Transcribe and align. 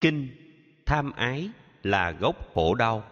kinh, 0.00 0.28
tham 0.86 1.12
ái 1.12 1.48
là 1.82 2.10
gốc 2.10 2.54
khổ 2.54 2.74
đau. 2.74 3.04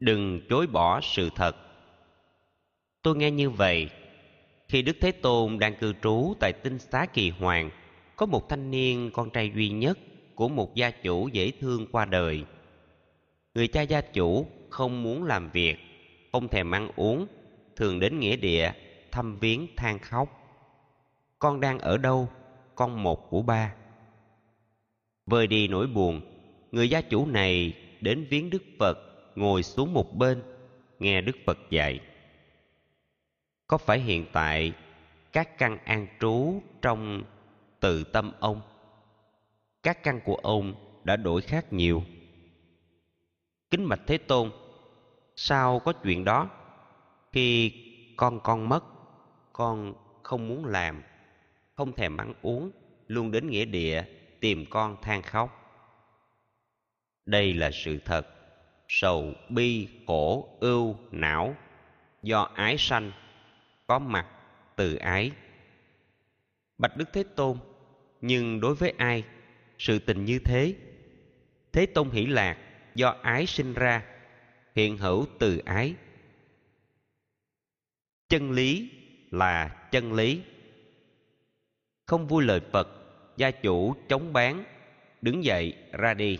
Đừng 0.00 0.40
chối 0.48 0.66
bỏ 0.66 1.00
sự 1.00 1.30
thật. 1.36 1.56
Tôi 3.02 3.16
nghe 3.16 3.30
như 3.30 3.50
vậy, 3.50 3.90
khi 4.68 4.82
đức 4.82 4.96
thế 5.00 5.12
tôn 5.12 5.58
đang 5.58 5.74
cư 5.76 5.92
trú 6.02 6.34
tại 6.40 6.52
tinh 6.52 6.78
xá 6.78 7.06
kỳ 7.06 7.30
hoàng, 7.30 7.70
có 8.16 8.26
một 8.26 8.48
thanh 8.48 8.70
niên 8.70 9.10
con 9.12 9.30
trai 9.30 9.52
duy 9.54 9.68
nhất 9.68 9.98
của 10.34 10.48
một 10.48 10.74
gia 10.74 10.90
chủ 10.90 11.28
dễ 11.28 11.52
thương 11.60 11.86
qua 11.92 12.04
đời. 12.04 12.44
Người 13.54 13.68
cha 13.68 13.82
gia 13.82 14.00
chủ 14.00 14.46
không 14.70 15.02
muốn 15.02 15.24
làm 15.24 15.50
việc, 15.50 15.76
không 16.32 16.48
thèm 16.48 16.70
ăn 16.70 16.90
uống, 16.96 17.26
thường 17.76 18.00
đến 18.00 18.20
nghĩa 18.20 18.36
địa 18.36 18.72
thăm 19.12 19.38
viếng 19.38 19.66
than 19.76 19.98
khóc. 19.98 20.28
Con 21.38 21.60
đang 21.60 21.78
ở 21.78 21.98
đâu? 21.98 22.28
Con 22.74 23.02
một 23.02 23.30
của 23.30 23.42
ba 23.42 23.74
vơi 25.26 25.46
đi 25.46 25.68
nỗi 25.68 25.86
buồn, 25.86 26.20
người 26.72 26.90
gia 26.90 27.00
chủ 27.00 27.26
này 27.26 27.74
đến 28.00 28.26
viếng 28.30 28.50
đức 28.50 28.62
phật, 28.78 28.98
ngồi 29.34 29.62
xuống 29.62 29.92
một 29.94 30.16
bên, 30.16 30.42
nghe 30.98 31.20
đức 31.20 31.36
phật 31.46 31.58
dạy. 31.70 32.00
Có 33.66 33.78
phải 33.78 34.00
hiện 34.00 34.26
tại 34.32 34.72
các 35.32 35.58
căn 35.58 35.78
an 35.84 36.06
trú 36.20 36.62
trong 36.82 37.22
từ 37.80 38.04
tâm 38.04 38.32
ông? 38.40 38.60
Các 39.82 40.02
căn 40.02 40.20
của 40.24 40.36
ông 40.36 40.74
đã 41.04 41.16
đổi 41.16 41.40
khác 41.40 41.72
nhiều. 41.72 42.02
Kính 43.70 43.88
bạch 43.88 44.00
thế 44.06 44.18
tôn, 44.18 44.50
sao 45.36 45.78
có 45.78 45.92
chuyện 45.92 46.24
đó? 46.24 46.50
Khi 47.32 47.72
con 48.16 48.40
con 48.40 48.68
mất, 48.68 48.84
con 49.52 49.94
không 50.22 50.48
muốn 50.48 50.64
làm, 50.64 51.02
không 51.74 51.92
thèm 51.92 52.16
ăn 52.16 52.34
uống, 52.42 52.70
luôn 53.06 53.30
đến 53.30 53.50
nghĩa 53.50 53.64
địa 53.64 54.04
tìm 54.44 54.64
con 54.70 54.96
than 55.02 55.22
khóc. 55.22 55.80
Đây 57.26 57.54
là 57.54 57.70
sự 57.70 57.98
thật, 58.04 58.26
sầu 58.88 59.32
bi 59.48 59.88
khổ 60.06 60.56
ưu 60.60 60.96
não, 61.10 61.56
do 62.22 62.42
ái 62.54 62.78
sanh, 62.78 63.12
có 63.86 63.98
mặt 63.98 64.26
từ 64.76 64.94
ái. 64.96 65.30
Bạch 66.78 66.96
đức 66.96 67.08
thế 67.12 67.24
tôn, 67.36 67.58
nhưng 68.20 68.60
đối 68.60 68.74
với 68.74 68.94
ai 68.98 69.24
sự 69.78 69.98
tình 69.98 70.24
như 70.24 70.38
thế? 70.38 70.74
Thế 71.72 71.86
tôn 71.86 72.10
hỷ 72.10 72.26
lạc 72.26 72.58
do 72.94 73.16
ái 73.22 73.46
sinh 73.46 73.74
ra, 73.74 74.04
hiện 74.74 74.98
hữu 74.98 75.26
từ 75.38 75.58
ái. 75.58 75.94
Chân 78.28 78.50
lý 78.50 78.90
là 79.30 79.88
chân 79.90 80.12
lý. 80.12 80.42
Không 82.06 82.26
vui 82.26 82.44
lời 82.44 82.60
phật 82.72 83.03
gia 83.36 83.50
chủ 83.50 83.94
chống 84.08 84.32
bán 84.32 84.64
đứng 85.22 85.44
dậy 85.44 85.74
ra 85.92 86.14
đi. 86.14 86.38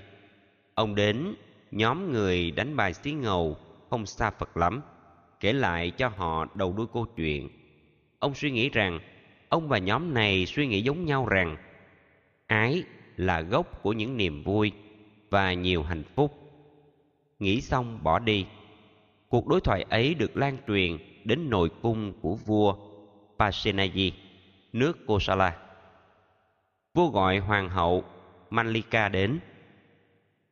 Ông 0.75 0.95
đến 0.95 1.35
nhóm 1.71 2.13
người 2.13 2.51
đánh 2.51 2.77
bài 2.77 2.95
xí 2.95 3.13
ngầu 3.13 3.57
không 3.91 4.07
xa 4.07 4.31
phật 4.31 4.57
lắm 4.57 4.83
kể 5.41 5.53
lại 5.53 5.91
cho 5.91 6.09
họ 6.09 6.47
đầu 6.55 6.75
đuôi 6.77 6.87
câu 6.93 7.07
chuyện. 7.17 7.49
Ông 8.19 8.35
suy 8.35 8.51
nghĩ 8.51 8.69
rằng 8.69 9.01
ông 9.49 9.69
và 9.69 9.79
nhóm 9.79 10.15
này 10.15 10.47
suy 10.47 10.67
nghĩ 10.67 10.83
giống 10.83 11.05
nhau 11.05 11.27
rằng 11.27 11.57
ái 12.47 12.83
là 13.17 13.41
gốc 13.41 13.83
của 13.83 13.93
những 13.93 14.17
niềm 14.17 14.43
vui 14.43 14.73
và 15.31 15.53
nhiều 15.53 15.83
hạnh 15.83 16.03
phúc. 16.15 16.33
Nghĩ 17.39 17.61
xong 17.61 17.99
bỏ 18.03 18.19
đi. 18.19 18.47
Cuộc 19.29 19.47
đối 19.47 19.61
thoại 19.61 19.85
ấy 19.91 20.15
được 20.15 20.37
lan 20.37 20.57
truyền 20.69 20.99
đến 21.25 21.51
nội 21.51 21.71
cung 21.83 22.13
của 22.21 22.35
vua 22.35 22.77
Pasenadi, 23.39 24.13
nước 24.73 25.07
Kosala. 25.07 25.64
Vua 26.95 27.11
gọi 27.11 27.39
hoàng 27.39 27.69
hậu 27.69 28.05
manlika 28.51 29.09
đến. 29.09 29.39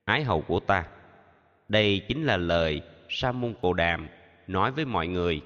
Ái 0.04 0.24
hậu 0.24 0.42
của 0.42 0.60
ta, 0.60 0.86
đây 1.68 2.04
chính 2.08 2.24
là 2.24 2.36
lời 2.36 2.82
Sa 3.08 3.32
môn 3.32 3.54
Cồ 3.62 3.72
Đàm 3.72 4.08
nói 4.46 4.72
với 4.72 4.84
mọi 4.84 5.08
người. 5.08 5.42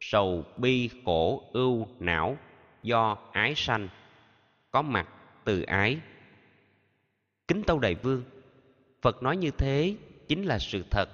Sầu 0.00 0.44
bi 0.56 0.90
khổ 1.04 1.50
ưu 1.52 1.86
não 1.98 2.36
do 2.82 3.16
ái 3.32 3.54
sanh, 3.54 3.88
có 4.70 4.82
mặt 4.82 5.08
từ 5.44 5.62
ái. 5.62 5.98
Kính 7.48 7.62
tâu 7.62 7.78
đại 7.78 7.94
vương, 7.94 8.22
Phật 9.02 9.22
nói 9.22 9.36
như 9.36 9.50
thế 9.50 9.96
chính 10.28 10.44
là 10.44 10.58
sự 10.58 10.84
thật. 10.90 11.08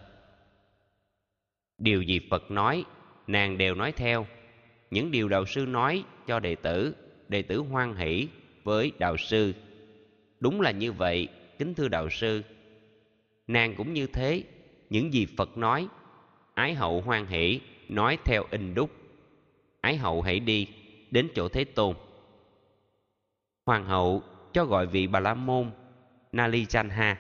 Điều 1.78 2.02
gì 2.02 2.20
Phật 2.30 2.50
nói, 2.50 2.84
nàng 3.26 3.58
đều 3.58 3.74
nói 3.74 3.92
theo. 3.92 4.26
Những 4.90 5.10
điều 5.10 5.28
đạo 5.28 5.46
sư 5.46 5.66
nói 5.66 6.04
cho 6.26 6.40
đệ 6.40 6.54
tử, 6.54 6.96
đệ 7.28 7.42
tử 7.42 7.58
hoan 7.58 7.96
hỷ 7.96 8.28
với 8.64 8.92
đạo 8.98 9.16
sư. 9.16 9.54
Đúng 10.40 10.60
là 10.60 10.70
như 10.70 10.92
vậy, 10.92 11.28
kính 11.58 11.74
thưa 11.74 11.88
đạo 11.88 12.10
sư. 12.10 12.42
Nàng 13.46 13.74
cũng 13.76 13.92
như 13.92 14.06
thế, 14.06 14.42
những 14.90 15.12
gì 15.14 15.26
Phật 15.36 15.58
nói, 15.58 15.88
ái 16.54 16.74
hậu 16.74 17.00
hoan 17.00 17.26
hỷ 17.26 17.60
nói 17.88 18.18
theo 18.24 18.44
in 18.50 18.74
đúc. 18.74 18.90
Ái 19.80 19.96
hậu 19.96 20.22
hãy 20.22 20.40
đi 20.40 20.68
đến 21.10 21.28
chỗ 21.34 21.48
Thế 21.48 21.64
Tôn. 21.64 21.96
Hoàng 23.66 23.84
hậu 23.84 24.22
cho 24.52 24.64
gọi 24.64 24.86
vị 24.86 25.06
Bà 25.06 25.20
La 25.20 25.34
Môn 25.34 25.70
Nali 26.32 26.66
Chanha 26.66 27.16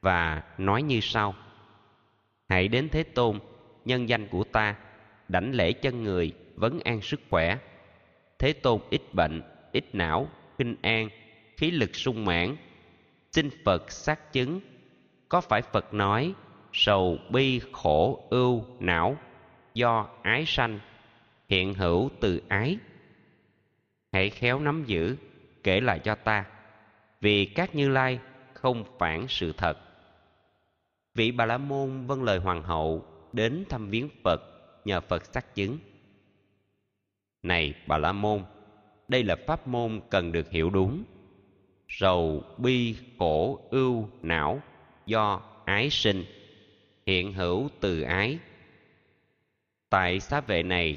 và 0.00 0.42
nói 0.58 0.82
như 0.82 1.00
sau 1.02 1.34
hãy 2.48 2.68
đến 2.68 2.88
thế 2.88 3.02
tôn 3.02 3.38
nhân 3.84 4.08
danh 4.08 4.28
của 4.28 4.44
ta 4.44 4.76
đảnh 5.28 5.54
lễ 5.54 5.72
chân 5.72 6.02
người 6.02 6.32
vấn 6.54 6.80
an 6.84 7.00
sức 7.00 7.20
khỏe 7.30 7.58
thế 8.38 8.52
tôn 8.52 8.80
ít 8.90 9.02
bệnh 9.12 9.42
ít 9.72 9.84
não 9.92 10.28
kinh 10.58 10.76
an, 10.82 11.08
khí 11.56 11.70
lực 11.70 11.96
sung 11.96 12.24
mãn. 12.24 12.56
Xin 13.32 13.50
phật 13.64 13.90
xác 13.90 14.32
chứng, 14.32 14.60
có 15.28 15.40
phải 15.40 15.62
phật 15.62 15.94
nói, 15.94 16.34
sầu 16.72 17.18
bi 17.30 17.60
khổ 17.72 18.26
ưu 18.30 18.64
não 18.80 19.16
do 19.74 20.08
ái 20.22 20.44
sanh, 20.46 20.78
hiện 21.48 21.74
hữu 21.74 22.10
từ 22.20 22.42
ái 22.48 22.78
hãy 24.16 24.30
khéo 24.30 24.60
nắm 24.60 24.84
giữ, 24.86 25.16
kể 25.62 25.80
lại 25.80 25.98
cho 25.98 26.14
ta, 26.14 26.44
vì 27.20 27.44
các 27.44 27.74
như 27.74 27.88
lai 27.88 28.18
không 28.52 28.84
phản 28.98 29.28
sự 29.28 29.52
thật. 29.52 29.78
Vị 31.14 31.30
bà 31.32 31.46
la 31.46 31.58
môn 31.58 32.06
vâng 32.06 32.22
lời 32.22 32.38
hoàng 32.38 32.62
hậu 32.62 33.04
đến 33.32 33.64
thăm 33.68 33.90
viếng 33.90 34.08
phật 34.24 34.40
nhờ 34.84 35.00
phật 35.00 35.24
xác 35.24 35.54
chứng. 35.54 35.78
Này 37.42 37.74
bà 37.86 37.98
la 37.98 38.12
môn 38.12 38.44
đây 39.08 39.24
là 39.24 39.36
pháp 39.46 39.68
môn 39.68 40.00
cần 40.10 40.32
được 40.32 40.50
hiểu 40.50 40.70
đúng. 40.70 41.04
Rầu 42.00 42.42
bi 42.58 42.96
khổ 43.18 43.60
ưu 43.70 44.08
não 44.22 44.60
do 45.06 45.42
ái 45.64 45.90
sinh, 45.90 46.24
hiện 47.06 47.32
hữu 47.32 47.68
từ 47.80 48.02
ái. 48.02 48.38
Tại 49.90 50.20
xá 50.20 50.40
vệ 50.40 50.62
này, 50.62 50.96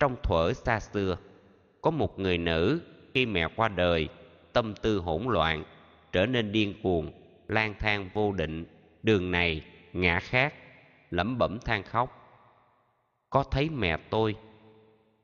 trong 0.00 0.16
thuở 0.22 0.52
xa 0.52 0.80
xưa, 0.80 1.16
có 1.82 1.90
một 1.90 2.18
người 2.18 2.38
nữ 2.38 2.80
khi 3.14 3.26
mẹ 3.26 3.48
qua 3.56 3.68
đời, 3.68 4.08
tâm 4.52 4.74
tư 4.82 4.98
hỗn 4.98 5.22
loạn, 5.28 5.64
trở 6.12 6.26
nên 6.26 6.52
điên 6.52 6.74
cuồng, 6.82 7.12
lang 7.48 7.74
thang 7.78 8.10
vô 8.14 8.32
định. 8.32 8.64
Đường 9.02 9.30
này 9.30 9.64
ngã 9.92 10.20
khác, 10.20 10.54
lẩm 11.10 11.38
bẩm 11.38 11.58
than 11.64 11.82
khóc. 11.82 12.14
Có 13.30 13.42
thấy 13.42 13.70
mẹ 13.70 13.96
tôi? 14.10 14.36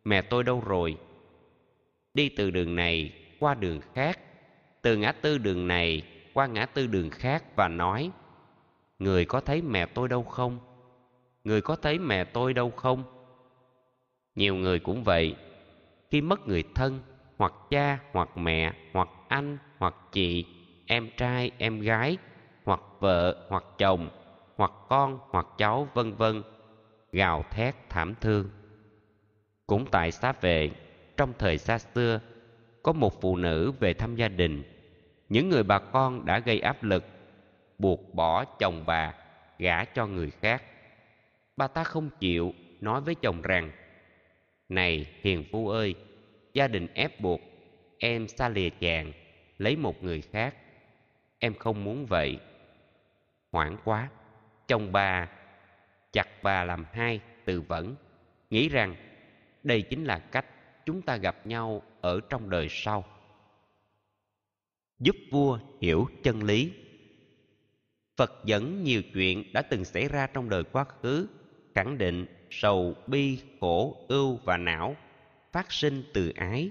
Mẹ 0.05 0.23
tôi 0.23 0.45
đâu 0.45 0.63
rồi? 0.67 0.97
Đi 2.15 2.29
từ 2.29 2.51
đường 2.51 2.77
này 2.77 3.13
qua 3.39 3.55
đường 3.55 3.81
khác. 3.81 4.19
Từ 4.83 4.97
ngã 4.97 5.13
tư 5.13 5.39
đường 5.39 5.69
này 5.69 6.03
qua 6.33 6.47
ngã 6.47 6.67
tư 6.67 6.87
đường 6.87 7.11
khác 7.11 7.45
và 7.57 7.69
nói, 7.69 8.11
người 8.99 9.25
có 9.25 9.41
thấy 9.41 9.63
mẹ 9.63 9.87
tôi 9.87 10.09
đâu 10.09 10.25
không? 10.25 10.59
Người 11.45 11.63
có 11.63 11.77
thấy 11.77 11.99
mẹ 11.99 12.25
tôi 12.25 12.55
đâu 12.55 12.71
không? 12.71 13.05
Nhiều 14.35 14.55
người 14.55 14.81
cũng 14.81 15.05
vậy. 15.05 15.35
Khi 16.11 16.21
mất 16.21 16.49
người 16.49 16.65
thân, 16.75 17.01
hoặc 17.39 17.53
cha, 17.71 17.99
hoặc 18.13 18.29
mẹ, 18.37 18.73
hoặc 18.93 19.09
anh, 19.29 19.59
hoặc 19.79 19.95
chị, 20.13 20.45
em 20.85 21.11
trai, 21.17 21.51
em 21.59 21.81
gái, 21.81 22.19
hoặc 22.65 22.81
vợ, 22.99 23.47
hoặc 23.49 23.65
chồng, 23.79 24.09
hoặc 24.57 24.73
con, 24.89 25.19
hoặc 25.33 25.47
cháu, 25.59 25.89
vân 25.95 26.15
vân, 26.15 26.43
gào 27.13 27.43
thét 27.51 27.75
thảm 27.89 28.15
thương. 28.21 28.51
Cũng 29.67 29.85
tại 29.91 30.13
xá 30.13 30.33
vệ 30.41 30.71
trong 31.17 31.33
thời 31.39 31.59
xa 31.59 31.79
xưa, 31.79 32.21
có 32.83 32.93
một 32.93 33.21
phụ 33.21 33.37
nữ 33.37 33.73
về 33.81 33.95
thăm 33.95 34.17
gia 34.17 34.29
đình. 34.29 34.63
Những 35.29 35.49
người 35.49 35.63
bà 35.63 35.79
con 35.79 36.27
đã 36.27 36.39
gây 36.39 36.61
áp 36.61 36.83
lực, 36.83 37.05
buộc 37.79 38.15
bỏ 38.15 38.45
chồng 38.45 38.85
bà, 38.87 39.15
gả 39.59 39.85
cho 39.85 40.07
người 40.07 40.31
khác. 40.31 40.63
Bà 41.57 41.67
ta 41.67 41.85
không 41.85 42.11
chịu, 42.21 42.55
nói 42.81 43.01
với 43.01 43.15
chồng 43.15 43.43
rằng, 43.43 43.71
này 44.69 45.07
hiền 45.21 45.45
phu 45.53 45.69
ơi, 45.69 45.95
gia 46.53 46.69
đình 46.69 46.87
ép 46.95 47.21
buộc, 47.21 47.41
em 47.99 48.29
xa 48.29 48.49
lìa 48.49 48.71
chàng, 48.71 49.13
lấy 49.59 49.77
một 49.77 50.05
người 50.05 50.21
khác. 50.21 50.55
Em 51.39 51.55
không 51.55 51.85
muốn 51.85 52.07
vậy. 52.07 52.39
Hoảng 53.53 53.77
quá, 53.85 54.09
chồng 54.69 54.93
bà 54.93 55.29
chặt 56.13 56.29
bà 56.43 56.65
làm 56.65 56.85
hai, 56.93 57.21
từ 57.45 57.61
vẫn 57.61 57.95
nghĩ 58.51 58.69
rằng 58.69 58.97
đây 59.63 59.83
chính 59.83 60.05
là 60.05 60.19
cách 60.19 60.47
chúng 60.87 61.03
ta 61.03 61.17
gặp 61.17 61.47
nhau 61.47 61.83
ở 62.01 62.21
trong 62.29 62.51
đời 62.51 62.67
sau. 62.71 63.05
Giúp 64.99 65.17
vua 65.31 65.59
hiểu 65.81 66.07
chân 66.23 66.43
lý. 66.43 66.73
Phật 68.17 68.33
dẫn 68.45 68.85
nhiều 68.85 69.03
chuyện 69.15 69.53
đã 69.53 69.63
từng 69.63 69.85
xảy 69.85 70.09
ra 70.09 70.27
trong 70.27 70.49
đời 70.49 70.65
quá 70.65 70.85
khứ, 70.85 71.29
khẳng 71.75 71.99
định 71.99 72.27
sầu, 72.51 72.95
bi, 73.07 73.39
khổ, 73.61 74.07
ưu 74.09 74.39
và 74.45 74.57
não, 74.57 74.97
phát 75.53 75.73
sinh 75.73 76.05
từ 76.15 76.33
ái. 76.37 76.71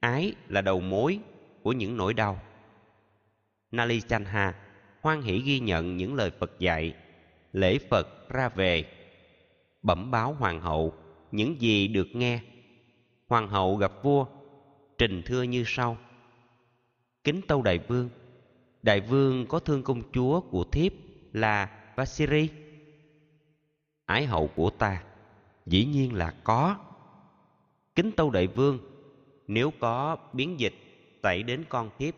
Ái 0.00 0.32
là 0.48 0.60
đầu 0.60 0.80
mối 0.80 1.18
của 1.62 1.72
những 1.72 1.96
nỗi 1.96 2.14
đau. 2.14 2.40
Nali 3.70 4.00
chanha 4.00 4.54
hoan 5.00 5.22
hỷ 5.22 5.42
ghi 5.44 5.60
nhận 5.60 5.96
những 5.96 6.14
lời 6.14 6.30
phật 6.30 6.58
dạy, 6.58 6.94
lễ 7.52 7.78
phật 7.90 8.28
ra 8.28 8.48
về, 8.48 8.84
bẩm 9.82 10.10
báo 10.10 10.32
hoàng 10.32 10.60
hậu 10.60 10.94
những 11.32 11.60
gì 11.60 11.88
được 11.88 12.08
nghe 12.12 12.40
hoàng 13.28 13.48
hậu 13.48 13.76
gặp 13.76 13.92
vua, 14.02 14.26
trình 14.98 15.22
thưa 15.26 15.42
như 15.42 15.64
sau. 15.66 15.96
Kính 17.24 17.40
tâu 17.48 17.62
đại 17.62 17.78
vương 17.78 18.08
đại 18.84 19.00
vương 19.00 19.46
có 19.46 19.58
thương 19.58 19.82
công 19.82 20.02
chúa 20.12 20.40
của 20.40 20.64
thiếp 20.64 20.92
là 21.32 21.70
vasiri. 21.96 22.48
Ái 24.06 24.26
hậu 24.26 24.50
của 24.56 24.70
ta, 24.70 25.02
dĩ 25.66 25.84
nhiên 25.84 26.14
là 26.14 26.34
có. 26.44 26.76
Kính 27.94 28.12
tâu 28.12 28.30
đại 28.30 28.46
vương, 28.46 28.78
nếu 29.46 29.72
có 29.80 30.16
biến 30.32 30.60
dịch, 30.60 30.74
tẩy 31.22 31.42
đến 31.42 31.64
con 31.68 31.90
thiếp. 31.98 32.14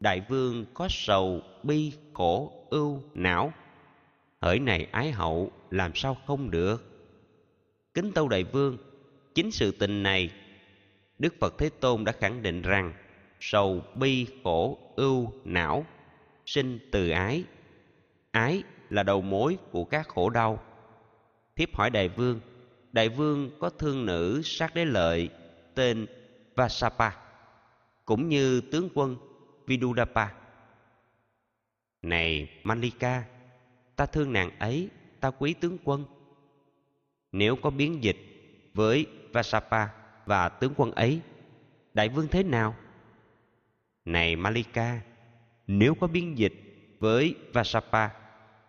Đại 0.00 0.22
vương 0.28 0.64
có 0.74 0.86
sầu, 0.90 1.40
bi, 1.62 1.92
khổ, 2.12 2.52
ưu, 2.70 3.02
não. 3.14 3.52
Hỡi 4.40 4.58
này 4.58 4.84
ái 4.92 5.12
hậu, 5.12 5.50
làm 5.70 5.94
sao 5.94 6.16
không 6.26 6.50
được? 6.50 6.84
Kính 7.94 8.12
tâu 8.12 8.28
đại 8.28 8.44
vương 8.44 8.76
chính 9.34 9.50
sự 9.50 9.70
tình 9.70 10.02
này, 10.02 10.30
đức 11.18 11.34
phật 11.40 11.54
thế 11.58 11.70
tôn 11.80 12.04
đã 12.04 12.12
khẳng 12.12 12.42
định 12.42 12.62
rằng, 12.62 12.92
sầu 13.40 13.82
bi 13.94 14.26
khổ 14.44 14.78
ưu 14.96 15.32
não, 15.44 15.86
sinh 16.46 16.78
từ 16.92 17.10
ái. 17.10 17.44
Ái 18.30 18.62
là 18.90 19.02
đầu 19.02 19.20
mối 19.20 19.58
của 19.70 19.84
các 19.84 20.08
khổ 20.08 20.30
đau. 20.30 20.62
Thiếp 21.56 21.76
hỏi 21.76 21.90
đại 21.90 22.08
vương 22.08 22.40
đại 22.92 23.08
vương 23.08 23.50
có 23.58 23.70
thương 23.70 24.06
nữ 24.06 24.40
sát 24.44 24.74
đế 24.74 24.84
lợi 24.84 25.28
tên 25.74 26.06
vasapa, 26.56 27.10
cũng 28.04 28.28
như 28.28 28.60
tướng 28.60 28.88
quân 28.94 29.16
vidudapa? 29.66 30.28
Này 32.02 32.48
malika, 32.62 33.24
ta 33.96 34.06
thương 34.06 34.32
nàng 34.32 34.58
ấy, 34.58 34.88
ta 35.20 35.30
quý 35.30 35.54
tướng 35.54 35.78
quân. 35.84 36.04
Nếu 37.32 37.56
có 37.56 37.70
biến 37.70 38.04
dịch 38.04 38.16
với 38.74 39.06
vasapa 39.32 39.88
và 40.26 40.48
tướng 40.48 40.72
quân 40.76 40.92
ấy. 40.92 41.20
Đại 41.94 42.08
vương 42.08 42.28
thế 42.28 42.42
nào? 42.42 42.74
Này 44.04 44.36
malika, 44.36 45.00
nếu 45.66 45.94
có 45.94 46.06
biến 46.06 46.38
dịch 46.38 46.54
với 46.98 47.34
vasapa, 47.52 48.08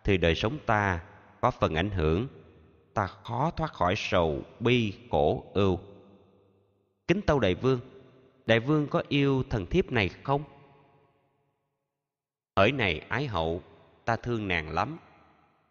thì 0.04 0.16
đời 0.16 0.34
sống 0.34 0.58
ta 0.66 1.00
có 1.40 1.50
phần 1.50 1.74
ảnh 1.74 1.90
hưởng. 1.90 2.28
Ta 2.94 3.06
khó 3.06 3.50
thoát 3.56 3.72
khỏi 3.72 3.94
sầu 3.96 4.42
bi 4.60 4.94
khổ 5.10 5.44
ưu. 5.54 5.78
Kính 7.08 7.20
tâu 7.22 7.40
đại 7.40 7.54
vương 7.54 7.80
đại 8.46 8.60
vương 8.60 8.86
có 8.86 9.02
yêu 9.08 9.42
thần 9.50 9.66
thiếp 9.66 9.92
này 9.92 10.08
không? 10.08 10.44
Hỡi 12.56 12.72
này 12.72 12.98
ái 13.08 13.26
hậu, 13.26 13.62
ta 14.04 14.16
thương 14.16 14.48
nàng 14.48 14.70
lắm. 14.70 14.98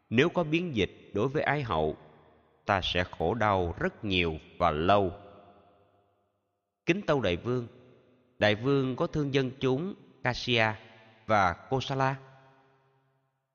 Nếu 0.09 0.29
có 0.29 0.43
biến 0.43 0.75
dịch 0.75 1.11
đối 1.13 1.27
với 1.27 1.43
ái 1.43 1.63
hậu 1.63 1.97
ta 2.71 2.81
sẽ 2.83 3.03
khổ 3.03 3.33
đau 3.33 3.75
rất 3.79 4.05
nhiều 4.05 4.37
và 4.57 4.71
lâu 4.71 5.13
kính 6.85 7.01
tâu 7.01 7.21
đại 7.21 7.37
vương 7.37 7.67
đại 8.39 8.55
vương 8.55 8.95
có 8.95 9.07
thương 9.07 9.33
dân 9.33 9.51
chúng 9.59 9.95
Kasia 10.23 10.65
và 11.25 11.53
Kosala? 11.53 12.15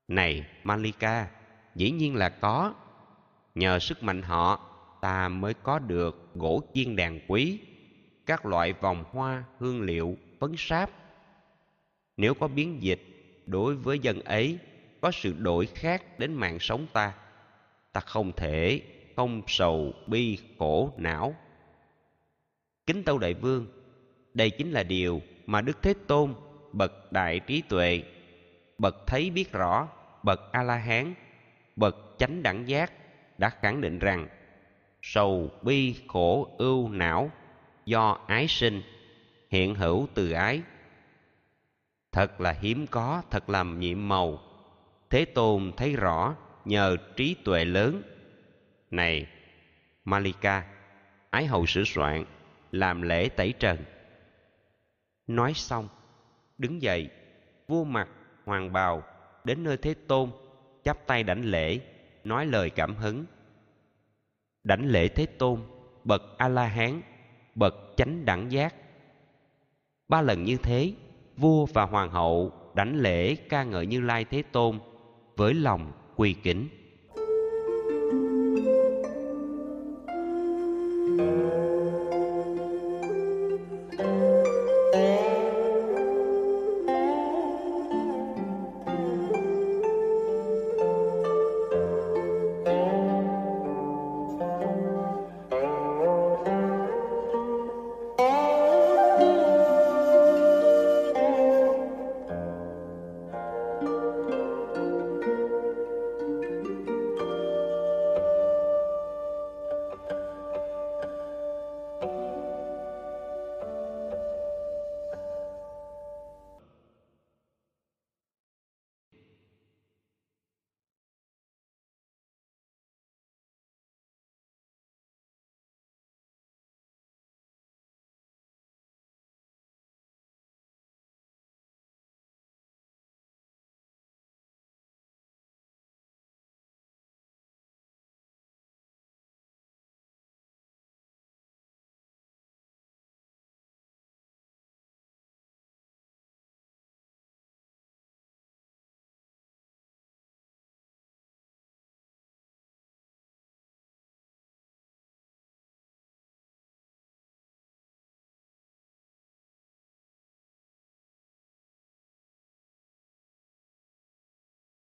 Này 0.09 0.47
Malika, 0.65 1.31
dĩ 1.75 1.91
nhiên 1.91 2.15
là 2.15 2.29
có. 2.29 2.75
Nhờ 3.55 3.79
sức 3.79 4.03
mạnh 4.03 4.23
họ, 4.23 4.61
ta 5.01 5.29
mới 5.29 5.55
có 5.55 5.79
được 5.79 6.31
gỗ 6.35 6.63
chiên 6.75 6.97
đàn 6.97 7.21
quý, 7.29 7.61
các 8.27 8.47
loại 8.47 8.73
vòng 8.73 9.05
hoa, 9.11 9.45
hương 9.59 9.83
liệu, 9.83 10.17
phấn 10.41 10.55
sáp. 10.57 10.91
Nếu 12.17 12.35
có 12.35 12.49
biến 12.49 12.83
dịch 12.83 13.03
đối 13.47 13.77
với 13.77 13.99
dân 13.99 14.21
ấy, 14.21 14.59
có 15.01 15.11
sự 15.11 15.35
đổi 15.39 15.67
khác 15.67 16.19
đến 16.19 16.35
mạng 16.35 16.59
sống 16.61 16.87
ta, 16.93 17.15
ta 17.93 18.01
không 18.01 18.33
thể 18.33 18.83
không 19.17 19.43
sầu 19.47 19.93
bi 20.07 20.39
khổ 20.59 20.93
não. 20.97 21.35
Kính 22.87 23.05
tâu 23.05 23.19
đại 23.19 23.35
vương, 23.35 23.67
đây 24.35 24.51
chính 24.51 24.73
là 24.73 24.83
điều 24.83 25.23
mà 25.47 25.61
Đức 25.61 25.83
Thế 25.83 25.95
Tôn, 26.07 26.35
bậc 26.73 27.13
đại 27.13 27.41
trí 27.41 27.63
tuệ, 27.63 28.03
bậc 28.79 29.07
thấy 29.07 29.31
biết 29.31 29.53
rõ, 29.53 29.89
bậc 30.23 30.41
A-la-hán, 30.53 31.15
bậc 31.77 31.97
chánh 32.19 32.43
đẳng 32.43 32.69
giác 32.69 32.93
đã 33.39 33.51
khẳng 33.51 33.81
định 33.81 33.99
rằng 33.99 34.29
sầu 35.03 35.51
bi 35.63 35.95
khổ 36.09 36.49
ưu 36.59 36.89
não 36.89 37.31
do 37.87 38.19
ái 38.27 38.49
sinh 38.49 38.83
hiện 39.51 39.75
hữu 39.75 40.07
từ 40.15 40.31
ái 40.31 40.63
thật 42.13 42.41
là 42.41 42.53
hiếm 42.53 42.87
có 42.87 43.23
thật 43.31 43.51
làm 43.51 43.81
nhiệm 43.81 44.09
màu 44.09 44.39
thế 45.11 45.25
tôn 45.25 45.73
thấy 45.77 45.97
rõ 45.97 46.35
nhờ 46.65 46.97
trí 47.17 47.37
tuệ 47.45 47.65
lớn 47.65 48.03
này, 48.91 49.27
malika, 50.05 50.67
ái 51.31 51.47
hầu 51.47 51.67
sửa 51.67 51.85
soạn, 51.85 52.25
làm 52.73 53.03
lễ 53.03 53.29
tẩy 53.29 53.55
trần. 53.59 53.85
Nói 55.27 55.53
xong, 55.55 55.89
đứng 56.59 56.83
dậy, 56.83 57.11
vua 57.69 57.85
mặt 57.85 58.09
hoàng 58.45 58.73
bào 58.73 59.03
đến 59.45 59.65
nơi 59.65 59.77
thế 59.77 59.95
tôn, 59.95 60.31
chắp 60.85 61.07
tay 61.07 61.23
đảnh 61.23 61.45
lễ, 61.45 61.81
nói 62.25 62.47
lời 62.47 62.71
cảm 62.71 62.97
hứng. 62.97 63.25
Đảnh 64.65 64.87
lễ 64.87 65.09
thế 65.09 65.27
tôn, 65.27 65.61
bậc 66.05 66.23
a 66.39 66.49
la 66.49 66.67
hán 66.67 67.03
bậc 67.57 67.75
chánh 67.97 68.25
đẳng 68.25 68.53
giác. 68.53 68.75
Ba 70.09 70.23
lần 70.23 70.45
như 70.45 70.57
thế, 70.57 70.93
vua 71.37 71.67
và 71.67 71.83
hoàng 71.83 72.11
hậu 72.11 72.53
đảnh 72.75 72.97
lễ 73.01 73.35
ca 73.35 73.65
ngợi 73.65 73.87
như 73.87 74.01
lai 74.01 74.25
thế 74.25 74.43
tôn 74.53 74.79
với 75.37 75.55
lòng 75.55 75.93
quy 76.17 76.33
kính. 76.33 76.69